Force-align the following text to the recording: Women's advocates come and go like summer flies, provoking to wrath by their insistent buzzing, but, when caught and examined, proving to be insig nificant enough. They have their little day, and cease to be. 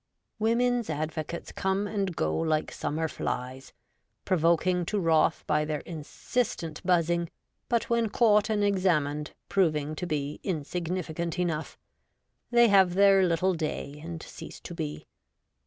Women's 0.39 0.89
advocates 0.89 1.51
come 1.51 1.85
and 1.85 2.15
go 2.15 2.35
like 2.35 2.71
summer 2.71 3.07
flies, 3.07 3.71
provoking 4.25 4.83
to 4.87 4.99
wrath 4.99 5.43
by 5.45 5.63
their 5.63 5.81
insistent 5.81 6.83
buzzing, 6.83 7.29
but, 7.69 7.87
when 7.87 8.09
caught 8.09 8.49
and 8.49 8.63
examined, 8.63 9.35
proving 9.47 9.93
to 9.97 10.07
be 10.07 10.39
insig 10.43 10.87
nificant 10.87 11.37
enough. 11.37 11.77
They 12.49 12.67
have 12.69 12.95
their 12.95 13.21
little 13.21 13.53
day, 13.53 14.01
and 14.03 14.23
cease 14.23 14.59
to 14.61 14.73
be. 14.73 15.05